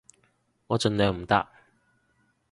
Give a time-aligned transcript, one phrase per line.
[0.65, 1.47] 我盡量唔搭